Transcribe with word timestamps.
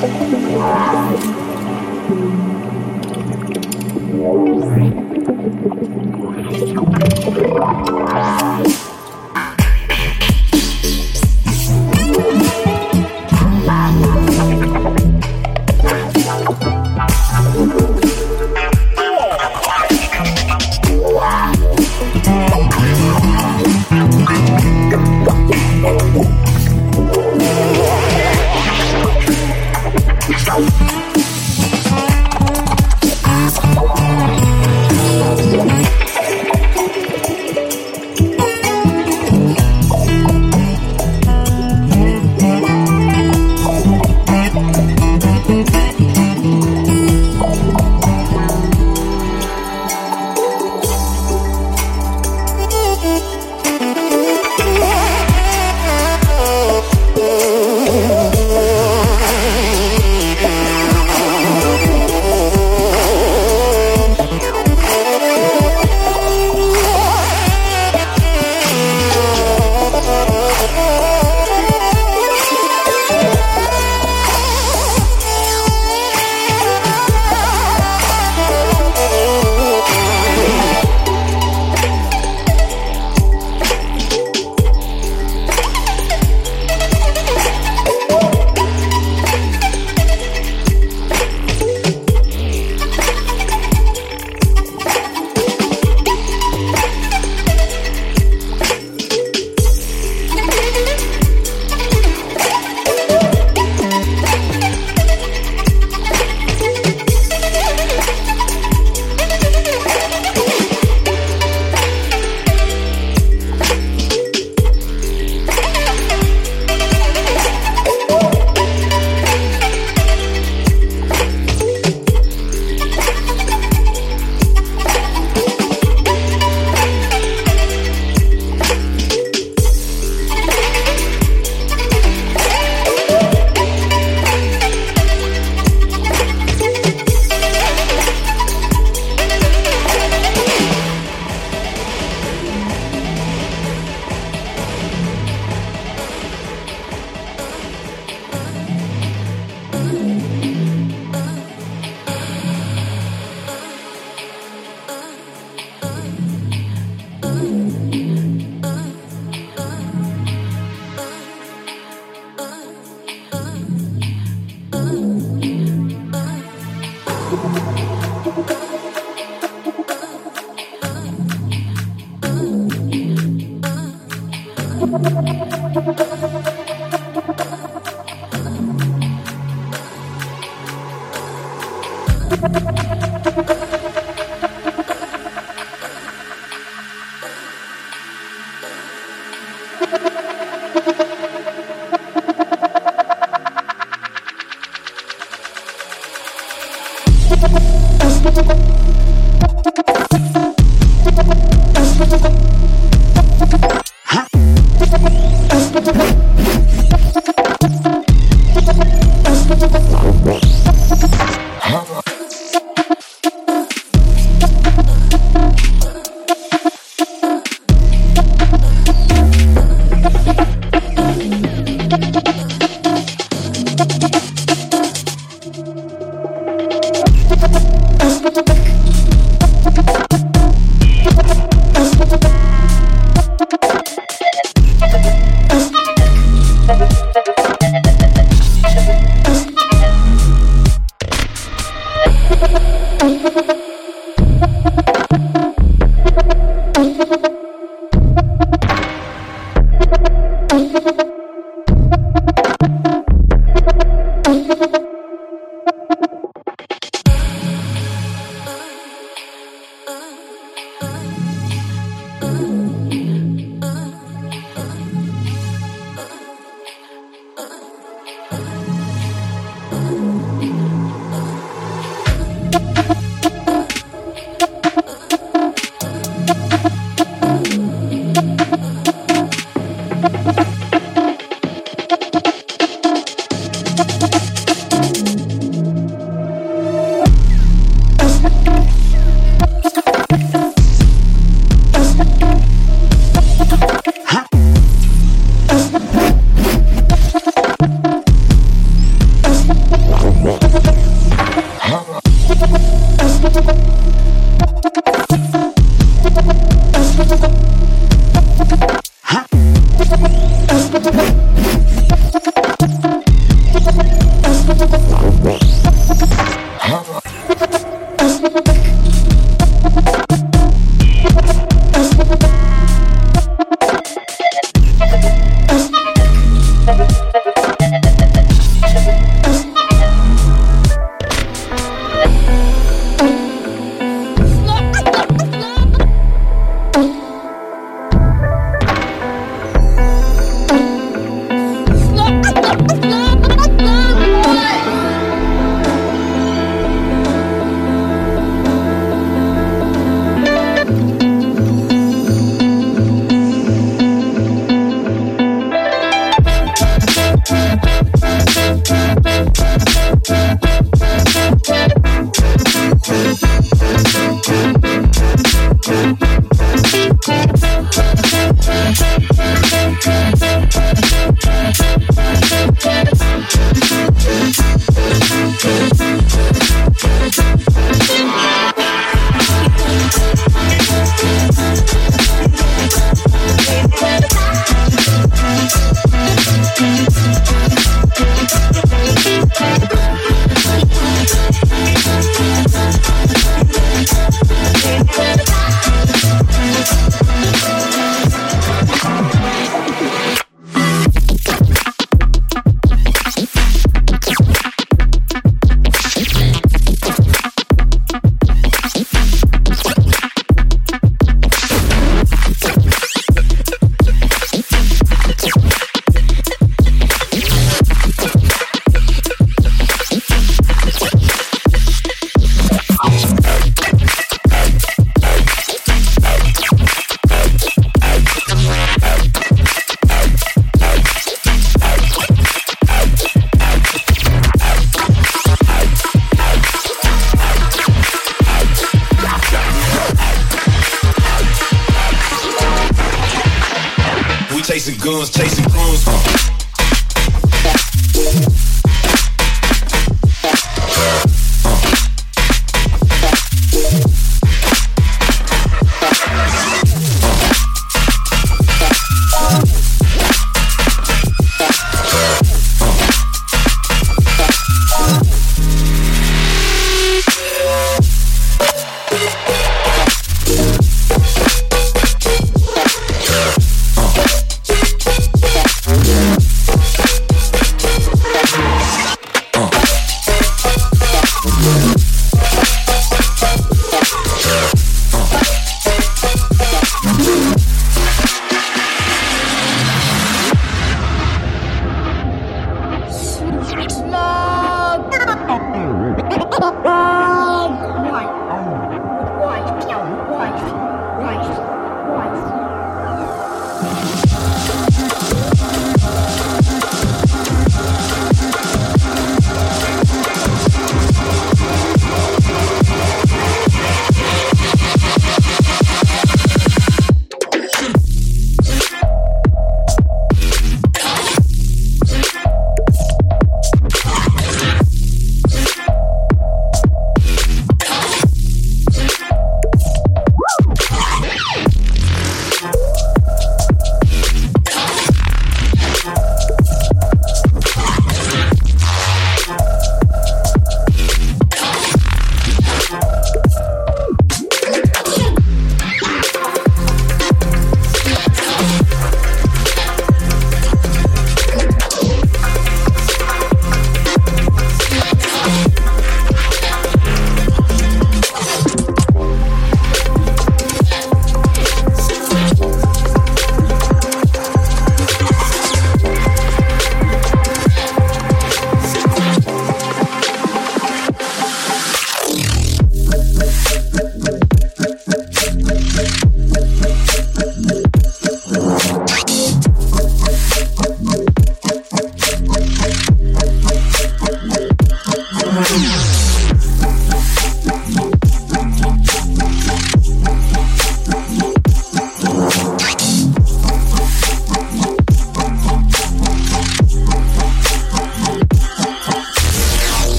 Thank 0.00 1.20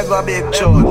Mega 0.00 0.22
big 0.22 0.50
tune. 0.50 0.89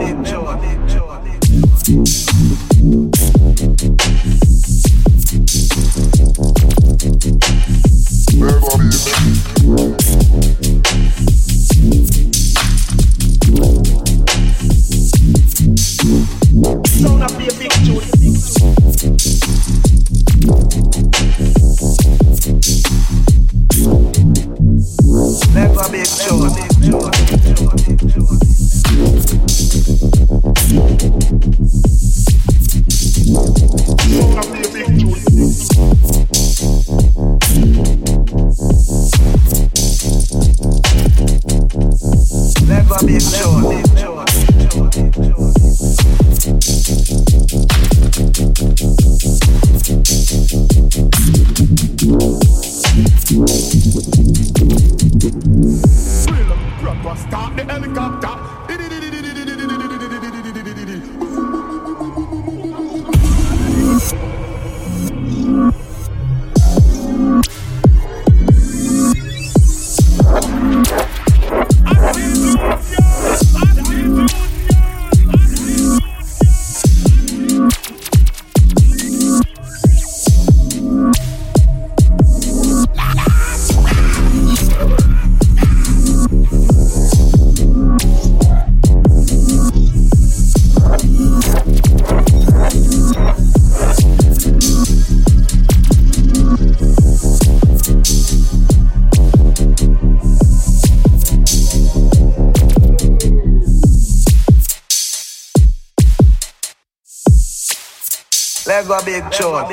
Lego 108.65 109.00
big 109.06 109.24
tune. 109.32 109.65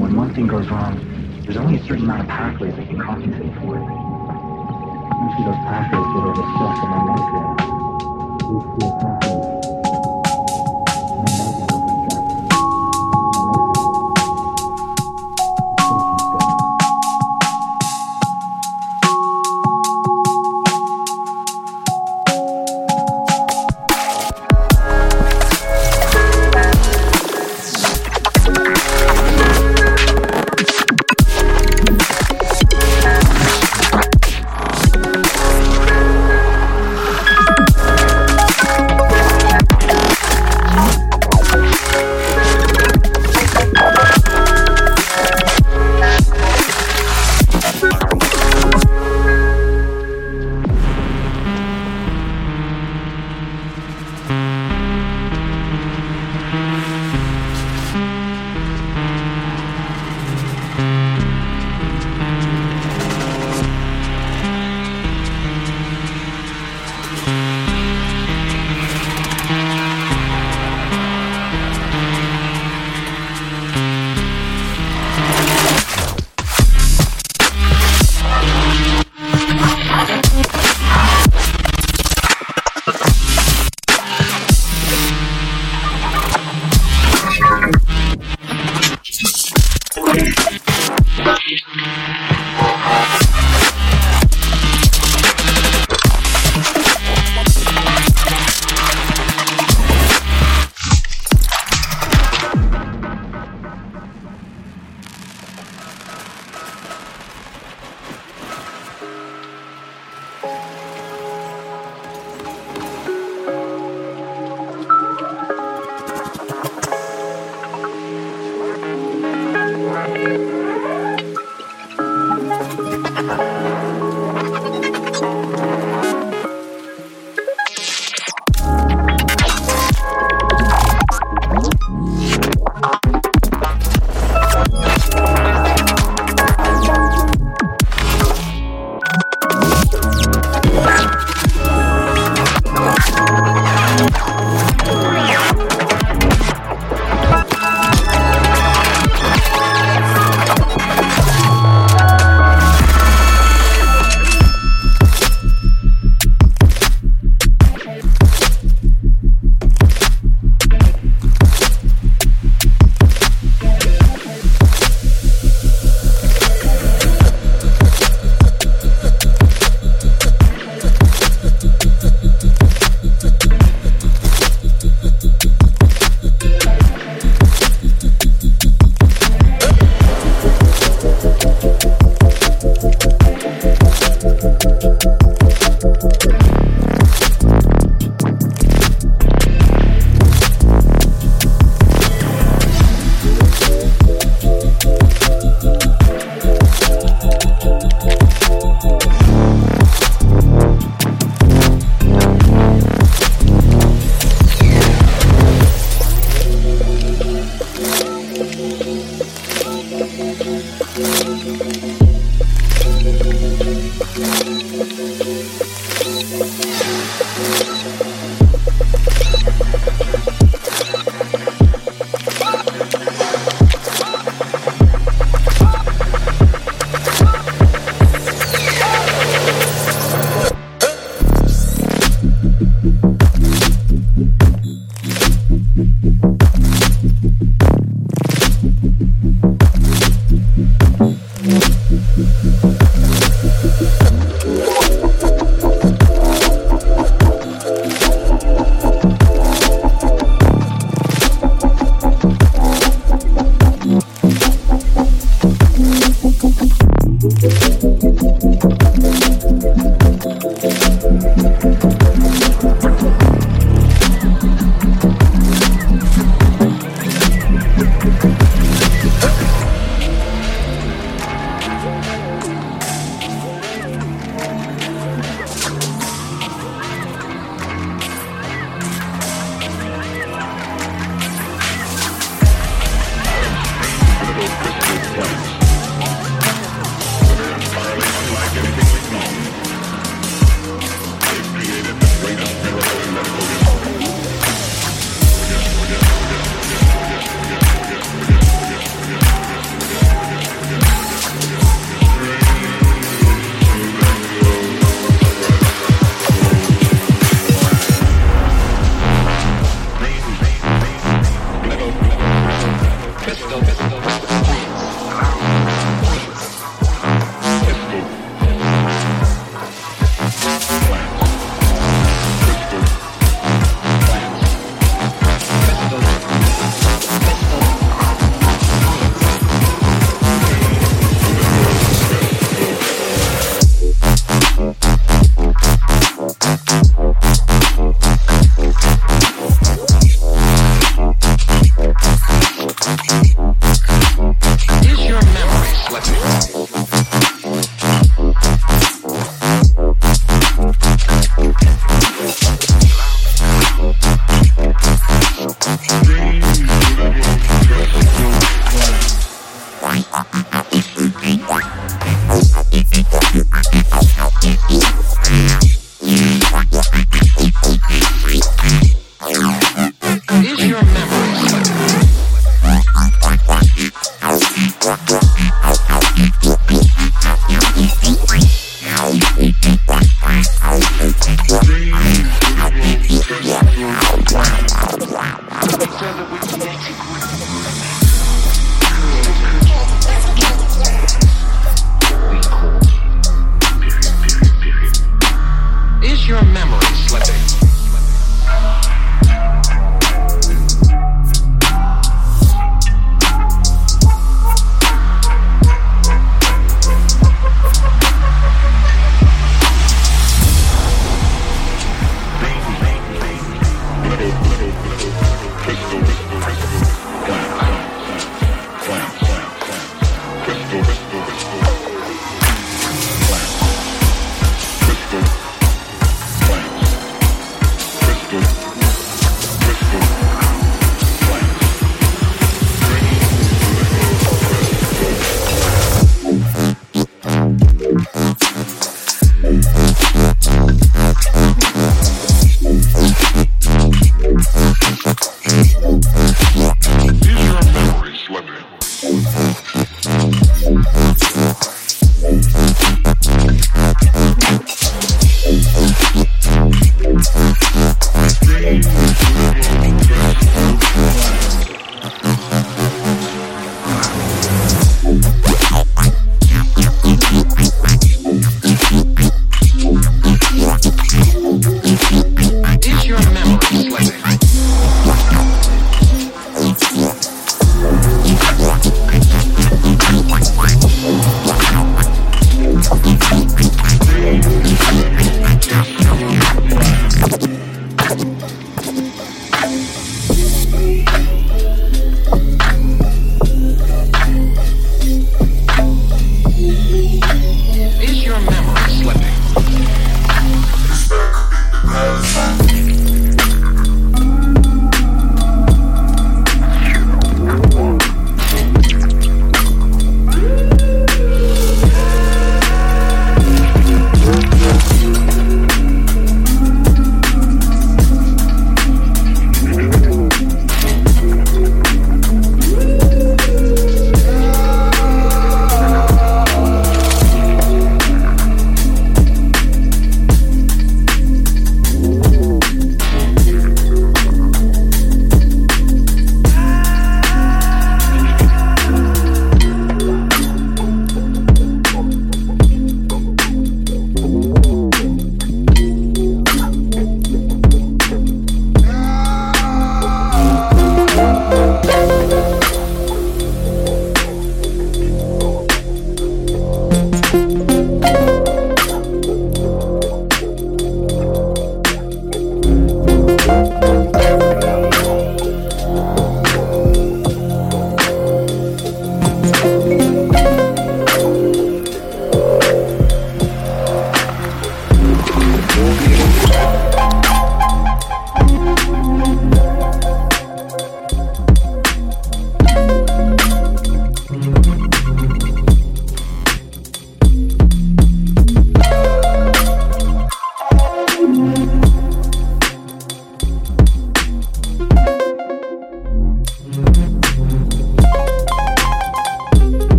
When 0.00 0.14
one 0.14 0.32
thing 0.34 0.46
goes 0.46 0.68
wrong, 0.68 0.94
there's 1.42 1.56
only 1.56 1.76
a 1.76 1.82
certain 1.84 2.04
amount 2.04 2.20
of 2.22 2.28
pathways 2.28 2.76
that 2.76 2.86
can 2.88 3.00
compensate 3.00 3.52
for. 3.56 3.76
Usually 5.24 5.44
those 5.44 5.56
pathways 5.66 6.06
get 6.14 6.22
overstressed 6.22 6.84
and 6.84 6.92
then 9.52 9.57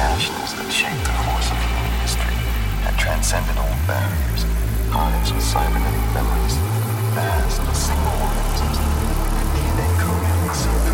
nationals 0.00 0.54
that 0.56 0.72
shaped 0.72 1.04
the 1.04 1.12
course 1.28 1.48
of 1.52 1.58
human 1.60 1.92
history 2.00 2.38
had 2.88 2.96
transcended 2.96 3.52
all 3.60 3.76
barriers, 3.84 4.48
hives 4.88 5.28
with 5.28 5.44
cybernetic 5.44 6.06
memories, 6.16 6.56
vast 7.12 7.60
but 7.60 7.76
single 7.76 8.16
organisms, 8.24 8.80
DNA 9.52 9.88
coded 10.00 10.89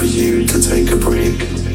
for 0.00 0.06
you 0.06 0.46
to 0.46 0.62
take 0.62 0.90
a 0.92 0.96
break. 0.96 1.69